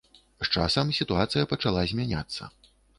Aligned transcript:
З 0.39 0.47
часам, 0.57 0.91
сітуацыя 1.01 1.49
пачала 1.55 1.87
змяняцца. 1.95 2.43